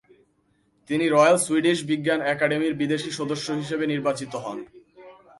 তিনি 0.89 1.05
Royal 1.07 1.37
Swedish 1.45 1.79
বিজ্ঞান 1.89 2.19
একাডেমির 2.33 2.73
বিদেশি 2.81 3.09
সদস্য 3.19 3.47
হিসেবে 3.51 3.85
নির্বাচিত 3.93 4.33
হন। 4.43 4.57